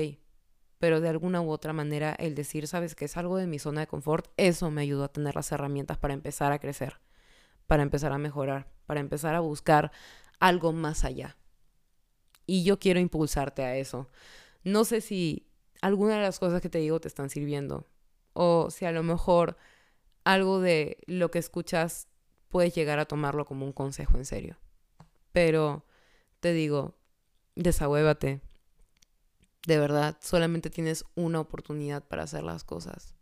Pero 0.77 1.01
de 1.01 1.09
alguna 1.09 1.41
u 1.41 1.49
otra 1.49 1.73
manera 1.73 2.13
el 2.19 2.35
decir, 2.35 2.67
sabes 2.67 2.93
que 2.93 3.05
es 3.05 3.17
algo 3.17 3.37
de 3.37 3.47
mi 3.47 3.57
zona 3.57 3.81
de 3.81 3.87
confort, 3.87 4.27
eso 4.37 4.69
me 4.69 4.83
ayudó 4.83 5.05
a 5.05 5.11
tener 5.11 5.35
las 5.35 5.51
herramientas 5.51 5.97
para 5.97 6.13
empezar 6.13 6.51
a 6.51 6.59
crecer, 6.59 7.01
para 7.65 7.81
empezar 7.81 8.11
a 8.11 8.19
mejorar, 8.19 8.67
para 8.85 8.99
empezar 8.99 9.33
a 9.33 9.39
buscar 9.39 9.91
algo 10.39 10.71
más 10.71 11.03
allá. 11.03 11.35
Y 12.45 12.63
yo 12.63 12.77
quiero 12.77 12.99
impulsarte 12.99 13.63
a 13.63 13.75
eso. 13.75 14.07
No 14.63 14.85
sé 14.85 15.01
si 15.01 15.47
alguna 15.81 16.17
de 16.17 16.21
las 16.21 16.37
cosas 16.37 16.61
que 16.61 16.69
te 16.69 16.77
digo 16.77 16.99
te 16.99 17.07
están 17.07 17.31
sirviendo, 17.31 17.87
o 18.33 18.69
si 18.69 18.85
a 18.85 18.91
lo 18.91 19.01
mejor 19.01 19.57
algo 20.25 20.61
de 20.61 20.97
lo 21.07 21.31
que 21.31 21.39
escuchas 21.39 22.07
puedes 22.49 22.73
llegar 22.73 22.99
a 22.99 23.05
tomarlo 23.05 23.45
como 23.45 23.65
un 23.65 23.73
consejo 23.73 24.17
en 24.17 24.25
serio. 24.25 24.57
Pero 25.31 25.85
te 26.39 26.53
digo, 26.53 26.95
desahuévate. 27.55 28.41
De 29.65 29.77
verdad, 29.77 30.17
solamente 30.21 30.69
tienes 30.69 31.03
una 31.15 31.39
oportunidad 31.39 32.03
para 32.07 32.23
hacer 32.23 32.43
las 32.43 32.63
cosas. 32.63 33.15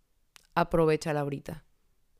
Aprovechala 0.53 1.22
ahorita. 1.22 1.65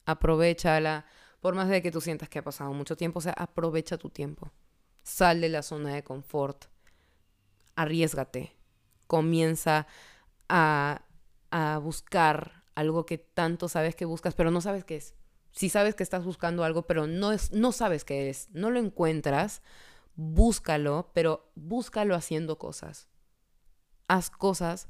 Aprovechala. 0.06 1.06
Por 1.42 1.54
más 1.54 1.70
de 1.70 1.82
que 1.82 1.92
tú 1.92 2.02
sientas 2.02 2.28
que 2.28 2.40
ha 2.40 2.44
pasado 2.44 2.74
mucho 2.74 2.98
tiempo, 2.98 3.20
o 3.20 3.22
sea, 3.22 3.34
aprovecha 3.34 3.98
tu 3.98 4.10
tiempo. 4.10 4.52
Sal 5.04 5.42
de 5.42 5.50
la 5.50 5.62
zona 5.62 5.94
de 5.94 6.04
confort. 6.04 6.66
Arriesgate. 7.76 8.56
Comienza 9.06 9.86
a, 10.50 11.06
a 11.52 11.78
buscar 11.78 12.64
algo 12.74 13.06
que 13.06 13.20
tanto 13.20 13.70
sabes 13.70 13.96
que 13.96 14.06
buscas, 14.06 14.34
pero 14.34 14.50
no 14.50 14.60
sabes 14.62 14.84
qué 14.84 14.98
es. 14.98 15.14
Si 15.56 15.70
sabes 15.70 15.96
que 15.96 16.04
estás 16.04 16.26
buscando 16.26 16.66
algo, 16.66 16.86
pero 16.86 17.08
no, 17.08 17.32
es, 17.32 17.54
no 17.54 17.72
sabes 17.72 18.04
qué 18.04 18.30
es, 18.30 18.50
no 18.52 18.72
lo 18.72 18.80
encuentras, 18.80 19.62
búscalo, 20.16 21.12
pero 21.14 21.50
búscalo 21.56 22.14
haciendo 22.14 22.58
cosas. 22.58 23.08
Haz 24.10 24.30
cosas 24.30 24.90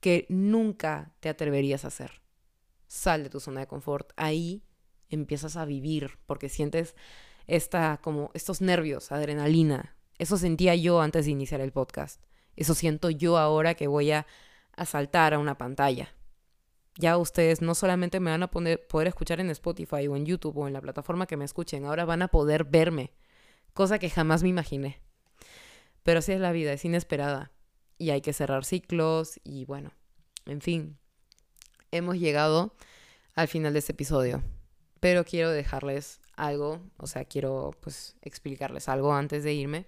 que 0.00 0.26
nunca 0.28 1.14
te 1.20 1.28
atreverías 1.28 1.84
a 1.84 1.88
hacer. 1.88 2.22
Sal 2.88 3.22
de 3.22 3.30
tu 3.30 3.38
zona 3.38 3.60
de 3.60 3.68
confort. 3.68 4.12
Ahí 4.16 4.64
empiezas 5.08 5.56
a 5.56 5.64
vivir 5.64 6.18
porque 6.26 6.48
sientes 6.48 6.96
esta, 7.46 8.00
como 8.02 8.32
estos 8.34 8.60
nervios, 8.60 9.12
adrenalina. 9.12 9.96
Eso 10.18 10.36
sentía 10.36 10.74
yo 10.74 11.00
antes 11.00 11.26
de 11.26 11.30
iniciar 11.30 11.60
el 11.60 11.72
podcast. 11.72 12.20
Eso 12.56 12.74
siento 12.74 13.10
yo 13.10 13.38
ahora 13.38 13.74
que 13.74 13.86
voy 13.86 14.10
a, 14.10 14.26
a 14.72 14.86
saltar 14.86 15.34
a 15.34 15.38
una 15.38 15.56
pantalla 15.56 16.12
ya 17.00 17.16
ustedes 17.16 17.62
no 17.62 17.74
solamente 17.74 18.20
me 18.20 18.30
van 18.30 18.42
a 18.42 18.50
poder 18.50 18.86
escuchar 19.06 19.40
en 19.40 19.50
Spotify 19.50 20.06
o 20.06 20.16
en 20.16 20.26
YouTube 20.26 20.58
o 20.58 20.66
en 20.66 20.74
la 20.74 20.80
plataforma 20.80 21.26
que 21.26 21.36
me 21.36 21.44
escuchen, 21.44 21.84
ahora 21.84 22.04
van 22.04 22.22
a 22.22 22.28
poder 22.28 22.64
verme, 22.64 23.12
cosa 23.72 23.98
que 23.98 24.10
jamás 24.10 24.42
me 24.42 24.50
imaginé. 24.50 25.00
Pero 26.02 26.20
así 26.20 26.32
es 26.32 26.40
la 26.40 26.52
vida, 26.52 26.72
es 26.72 26.84
inesperada. 26.84 27.52
Y 27.98 28.10
hay 28.10 28.20
que 28.20 28.32
cerrar 28.32 28.64
ciclos 28.64 29.40
y 29.44 29.64
bueno, 29.64 29.92
en 30.46 30.60
fin, 30.60 30.98
hemos 31.90 32.18
llegado 32.18 32.74
al 33.34 33.48
final 33.48 33.72
de 33.72 33.80
este 33.80 33.92
episodio. 33.92 34.42
Pero 35.00 35.24
quiero 35.24 35.50
dejarles 35.50 36.20
algo, 36.36 36.80
o 36.96 37.06
sea, 37.06 37.24
quiero 37.24 37.72
pues 37.80 38.16
explicarles 38.22 38.88
algo 38.88 39.14
antes 39.14 39.44
de 39.44 39.52
irme. 39.54 39.86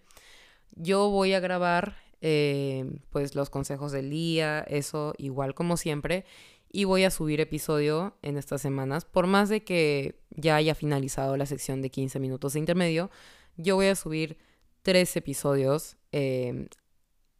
Yo 0.72 1.10
voy 1.10 1.34
a 1.34 1.40
grabar 1.40 1.96
eh, 2.20 3.00
pues 3.10 3.34
los 3.34 3.50
consejos 3.50 3.92
del 3.92 4.10
día, 4.10 4.60
eso 4.68 5.14
igual 5.18 5.54
como 5.54 5.76
siempre. 5.76 6.24
Y 6.72 6.84
voy 6.84 7.04
a 7.04 7.10
subir 7.10 7.40
episodio 7.40 8.16
en 8.22 8.38
estas 8.38 8.62
semanas. 8.62 9.04
Por 9.04 9.26
más 9.26 9.50
de 9.50 9.62
que 9.62 10.18
ya 10.30 10.56
haya 10.56 10.74
finalizado 10.74 11.36
la 11.36 11.46
sección 11.46 11.82
de 11.82 11.90
15 11.90 12.18
minutos 12.18 12.54
de 12.54 12.60
intermedio, 12.60 13.10
yo 13.56 13.76
voy 13.76 13.86
a 13.86 13.94
subir 13.94 14.38
tres 14.82 15.14
episodios 15.16 15.96
eh, 16.12 16.68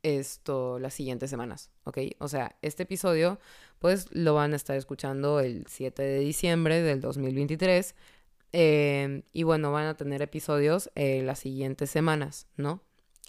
esto 0.02 0.78
las 0.78 0.94
siguientes 0.94 1.30
semanas, 1.30 1.70
¿ok? 1.84 1.98
O 2.18 2.28
sea, 2.28 2.56
este 2.62 2.82
episodio 2.82 3.38
pues 3.78 4.06
lo 4.12 4.34
van 4.34 4.52
a 4.52 4.56
estar 4.56 4.76
escuchando 4.76 5.40
el 5.40 5.64
7 5.68 6.02
de 6.02 6.18
diciembre 6.20 6.82
del 6.82 7.00
2023 7.00 7.94
eh, 8.52 9.22
y 9.32 9.42
bueno, 9.44 9.72
van 9.72 9.86
a 9.86 9.96
tener 9.96 10.22
episodios 10.22 10.90
eh, 10.94 11.22
las 11.22 11.38
siguientes 11.38 11.90
semanas, 11.90 12.46
¿no? 12.56 12.82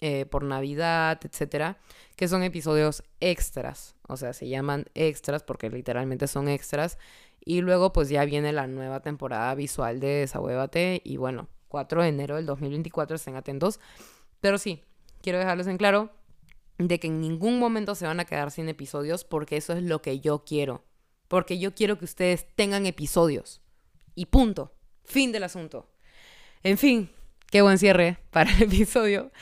Eh, 0.06 0.26
por 0.26 0.44
Navidad, 0.44 1.18
etcétera, 1.24 1.78
que 2.14 2.28
son 2.28 2.42
episodios 2.42 3.02
extras, 3.20 3.96
o 4.06 4.18
sea, 4.18 4.34
se 4.34 4.46
llaman 4.50 4.84
extras 4.92 5.42
porque 5.42 5.70
literalmente 5.70 6.26
son 6.26 6.46
extras. 6.46 6.98
Y 7.42 7.62
luego, 7.62 7.94
pues 7.94 8.10
ya 8.10 8.22
viene 8.26 8.52
la 8.52 8.66
nueva 8.66 9.00
temporada 9.00 9.54
visual 9.54 10.00
de 10.00 10.08
Desahuévate. 10.08 11.00
Y 11.06 11.16
bueno, 11.16 11.48
4 11.68 12.02
de 12.02 12.08
enero 12.08 12.36
del 12.36 12.44
2024, 12.44 13.16
estén 13.16 13.36
atentos. 13.36 13.80
Pero 14.42 14.58
sí, 14.58 14.82
quiero 15.22 15.38
dejarles 15.38 15.68
en 15.68 15.78
claro 15.78 16.10
de 16.76 17.00
que 17.00 17.06
en 17.06 17.22
ningún 17.22 17.58
momento 17.58 17.94
se 17.94 18.06
van 18.06 18.20
a 18.20 18.26
quedar 18.26 18.50
sin 18.50 18.68
episodios 18.68 19.24
porque 19.24 19.56
eso 19.56 19.72
es 19.72 19.84
lo 19.84 20.02
que 20.02 20.20
yo 20.20 20.44
quiero. 20.44 20.84
Porque 21.28 21.58
yo 21.58 21.74
quiero 21.74 21.98
que 21.98 22.04
ustedes 22.04 22.46
tengan 22.56 22.84
episodios. 22.84 23.62
Y 24.14 24.26
punto. 24.26 24.74
Fin 25.02 25.32
del 25.32 25.44
asunto. 25.44 25.88
En 26.62 26.76
fin, 26.76 27.08
qué 27.50 27.62
buen 27.62 27.78
cierre 27.78 28.18
para 28.30 28.52
el 28.52 28.64
episodio. 28.64 29.32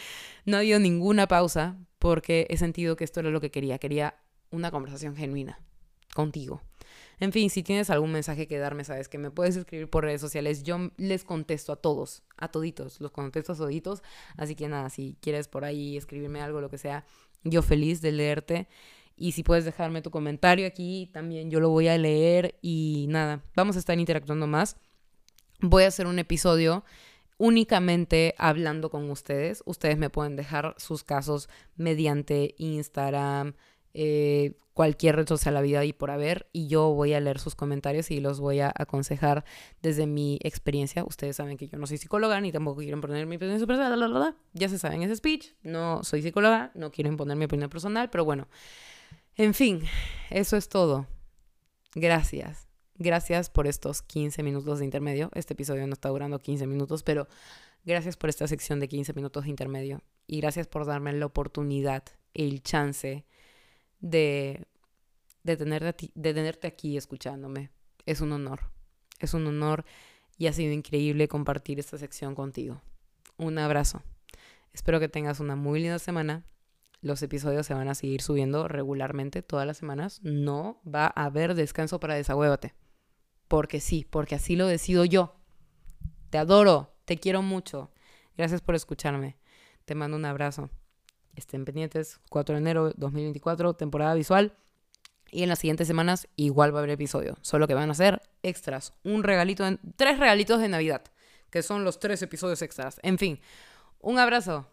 No 0.44 0.56
ha 0.56 0.60
habido 0.60 0.78
ninguna 0.78 1.28
pausa 1.28 1.78
porque 1.98 2.46
he 2.50 2.56
sentido 2.56 2.96
que 2.96 3.04
esto 3.04 3.20
era 3.20 3.30
lo 3.30 3.40
que 3.40 3.50
quería. 3.50 3.78
Quería 3.78 4.16
una 4.50 4.70
conversación 4.70 5.16
genuina 5.16 5.60
contigo. 6.14 6.62
En 7.20 7.32
fin, 7.32 7.50
si 7.50 7.62
tienes 7.62 7.88
algún 7.90 8.10
mensaje 8.10 8.48
que 8.48 8.58
darme, 8.58 8.84
sabes 8.84 9.08
que 9.08 9.18
me 9.18 9.30
puedes 9.30 9.56
escribir 9.56 9.88
por 9.88 10.04
redes 10.04 10.20
sociales. 10.20 10.64
Yo 10.64 10.90
les 10.96 11.24
contesto 11.24 11.72
a 11.72 11.76
todos, 11.76 12.22
a 12.36 12.48
toditos, 12.48 13.00
los 13.00 13.12
contesto 13.12 13.52
a 13.52 13.56
toditos. 13.56 14.02
Así 14.36 14.56
que 14.56 14.68
nada, 14.68 14.90
si 14.90 15.16
quieres 15.20 15.46
por 15.46 15.64
ahí 15.64 15.96
escribirme 15.96 16.40
algo, 16.40 16.60
lo 16.60 16.68
que 16.68 16.78
sea, 16.78 17.04
yo 17.44 17.62
feliz 17.62 18.00
de 18.02 18.12
leerte. 18.12 18.68
Y 19.16 19.32
si 19.32 19.44
puedes 19.44 19.64
dejarme 19.64 20.02
tu 20.02 20.10
comentario 20.10 20.66
aquí, 20.66 21.10
también 21.12 21.50
yo 21.50 21.60
lo 21.60 21.68
voy 21.68 21.86
a 21.86 21.96
leer. 21.96 22.58
Y 22.60 23.06
nada, 23.08 23.44
vamos 23.54 23.76
a 23.76 23.78
estar 23.78 23.96
interactuando 23.98 24.48
más. 24.48 24.76
Voy 25.60 25.84
a 25.84 25.88
hacer 25.88 26.08
un 26.08 26.18
episodio 26.18 26.84
únicamente 27.38 28.34
hablando 28.38 28.90
con 28.90 29.10
ustedes. 29.10 29.62
Ustedes 29.66 29.98
me 29.98 30.10
pueden 30.10 30.36
dejar 30.36 30.74
sus 30.78 31.04
casos 31.04 31.48
mediante 31.76 32.54
Instagram, 32.58 33.54
eh, 33.94 34.54
cualquier 34.74 35.16
red 35.16 35.28
social 35.28 35.54
la 35.54 35.60
vida 35.60 35.84
y 35.84 35.92
por 35.92 36.10
haber 36.10 36.48
y 36.52 36.66
yo 36.68 36.92
voy 36.94 37.12
a 37.12 37.20
leer 37.20 37.38
sus 37.38 37.54
comentarios 37.54 38.10
y 38.10 38.20
los 38.20 38.40
voy 38.40 38.60
a 38.60 38.72
aconsejar 38.74 39.44
desde 39.82 40.06
mi 40.06 40.38
experiencia. 40.42 41.04
Ustedes 41.04 41.36
saben 41.36 41.56
que 41.56 41.68
yo 41.68 41.78
no 41.78 41.86
soy 41.86 41.98
psicóloga 41.98 42.40
ni 42.40 42.52
tampoco 42.52 42.80
quiero 42.80 43.00
poner 43.00 43.26
mi 43.26 43.36
opinión 43.36 43.58
personal, 43.66 44.34
ya 44.54 44.68
se 44.68 44.78
saben 44.78 45.02
ese 45.02 45.16
speech, 45.16 45.52
no 45.62 46.02
soy 46.04 46.22
psicóloga, 46.22 46.70
no 46.74 46.90
quiero 46.90 47.10
imponer 47.10 47.36
mi 47.36 47.44
opinión 47.44 47.68
personal, 47.68 48.08
pero 48.10 48.24
bueno, 48.24 48.48
en 49.36 49.54
fin, 49.54 49.82
eso 50.30 50.56
es 50.56 50.68
todo. 50.68 51.06
Gracias. 51.94 52.71
Gracias 52.96 53.48
por 53.48 53.66
estos 53.66 54.02
15 54.02 54.42
minutos 54.42 54.78
de 54.78 54.84
intermedio. 54.84 55.30
Este 55.34 55.54
episodio 55.54 55.86
no 55.86 55.94
está 55.94 56.10
durando 56.10 56.38
15 56.38 56.66
minutos, 56.66 57.02
pero 57.02 57.26
gracias 57.84 58.16
por 58.16 58.28
esta 58.28 58.46
sección 58.46 58.80
de 58.80 58.88
15 58.88 59.14
minutos 59.14 59.44
de 59.44 59.50
intermedio. 59.50 60.02
Y 60.26 60.40
gracias 60.40 60.66
por 60.66 60.84
darme 60.84 61.12
la 61.12 61.26
oportunidad, 61.26 62.04
el 62.34 62.62
chance 62.62 63.24
de, 64.00 64.66
de, 65.42 65.56
tenerte, 65.56 66.10
de 66.14 66.34
tenerte 66.34 66.66
aquí 66.66 66.96
escuchándome. 66.96 67.70
Es 68.04 68.20
un 68.20 68.32
honor. 68.32 68.60
Es 69.20 69.34
un 69.34 69.46
honor 69.46 69.84
y 70.36 70.46
ha 70.46 70.52
sido 70.52 70.72
increíble 70.72 71.28
compartir 71.28 71.78
esta 71.78 71.98
sección 71.98 72.34
contigo. 72.34 72.82
Un 73.38 73.58
abrazo. 73.58 74.02
Espero 74.72 75.00
que 75.00 75.08
tengas 75.08 75.40
una 75.40 75.56
muy 75.56 75.80
linda 75.80 75.98
semana. 75.98 76.44
Los 77.00 77.22
episodios 77.22 77.66
se 77.66 77.74
van 77.74 77.88
a 77.88 77.94
seguir 77.94 78.22
subiendo 78.22 78.68
regularmente 78.68 79.42
todas 79.42 79.66
las 79.66 79.78
semanas. 79.78 80.20
No 80.22 80.80
va 80.86 81.06
a 81.06 81.24
haber 81.24 81.54
descanso 81.54 81.98
para 81.98 82.14
desahuévate. 82.14 82.74
Porque 83.52 83.80
sí, 83.80 84.06
porque 84.08 84.34
así 84.34 84.56
lo 84.56 84.66
decido 84.66 85.04
yo. 85.04 85.36
Te 86.30 86.38
adoro, 86.38 86.94
te 87.04 87.18
quiero 87.18 87.42
mucho. 87.42 87.90
Gracias 88.34 88.62
por 88.62 88.74
escucharme. 88.74 89.36
Te 89.84 89.94
mando 89.94 90.16
un 90.16 90.24
abrazo. 90.24 90.70
Estén 91.36 91.66
pendientes, 91.66 92.18
4 92.30 92.54
de 92.54 92.60
enero 92.62 92.92
2024, 92.96 93.74
temporada 93.74 94.14
visual. 94.14 94.56
Y 95.30 95.42
en 95.42 95.50
las 95.50 95.58
siguientes 95.58 95.86
semanas 95.86 96.28
igual 96.34 96.74
va 96.74 96.78
a 96.78 96.80
haber 96.80 96.92
episodio. 96.92 97.36
Solo 97.42 97.68
que 97.68 97.74
van 97.74 97.90
a 97.90 97.94
ser 97.94 98.22
extras. 98.42 98.94
Un 99.04 99.22
regalito, 99.22 99.66
en, 99.66 99.78
tres 99.96 100.18
regalitos 100.18 100.58
de 100.58 100.68
Navidad. 100.68 101.02
Que 101.50 101.62
son 101.62 101.84
los 101.84 102.00
tres 102.00 102.22
episodios 102.22 102.62
extras. 102.62 103.00
En 103.02 103.18
fin, 103.18 103.38
un 104.00 104.18
abrazo. 104.18 104.66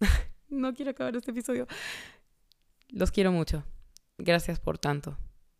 no 0.48 0.74
quiero 0.74 0.90
acabar 0.90 1.14
este 1.14 1.30
episodio. 1.30 1.68
Los 2.88 3.12
quiero 3.12 3.30
mucho. 3.30 3.62
Gracias 4.16 4.58
por 4.58 4.76
tanto. 4.76 5.16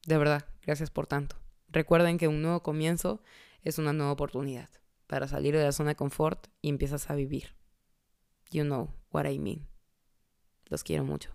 De 0.07 0.19
verdad, 0.19 0.45
gracias 0.65 0.91
por 0.91 1.07
tanto. 1.07 1.37
Recuerden 1.69 2.19
que 2.19 2.29
un 2.29 2.43
nuevo 2.43 2.63
comienzo 2.63 3.23
es 3.63 3.79
una 3.79 3.93
nueva 3.93 4.13
oportunidad 4.13 4.69
para 5.07 5.29
salir 5.29 5.57
de 5.57 5.65
la 5.65 5.73
zona 5.73 5.91
de 5.91 5.97
confort 5.97 6.49
y 6.63 6.69
empiezas 6.69 7.11
a 7.11 7.15
vivir. 7.15 7.55
You 8.51 8.65
know 8.65 8.95
what 9.11 9.27
I 9.27 9.39
mean. 9.39 9.67
Los 10.67 10.85
quiero 10.85 11.05
mucho. 11.05 11.35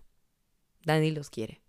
Dani 0.84 1.10
los 1.10 1.30
quiere. 1.30 1.63